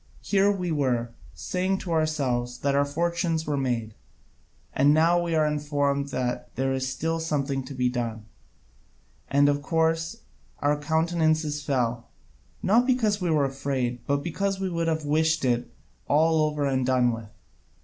Here 0.23 0.51
we 0.51 0.71
were, 0.71 1.11
saying 1.35 1.77
to 1.83 1.91
ourselves 1.91 2.57
that 2.61 2.73
our 2.73 2.85
fortunes 2.85 3.45
were 3.45 3.55
made, 3.55 3.93
and 4.73 4.95
now 4.95 5.21
we 5.21 5.35
are 5.35 5.45
informed 5.45 6.07
there 6.09 6.73
is 6.73 6.89
still 6.89 7.19
something 7.19 7.63
to 7.65 7.75
be 7.75 7.87
done, 7.87 8.25
and 9.29 9.47
of 9.47 9.61
course 9.61 10.23
our 10.57 10.75
countenances 10.79 11.61
fell, 11.61 12.09
not 12.63 12.87
because 12.87 13.21
we 13.21 13.29
were 13.29 13.45
afraid, 13.45 13.99
but 14.07 14.23
because 14.23 14.59
we 14.59 14.71
could 14.71 14.87
have 14.87 15.05
wished 15.05 15.45
it 15.45 15.71
all 16.07 16.45
over 16.49 16.65
and 16.65 16.87
done 16.87 17.11
with. 17.11 17.29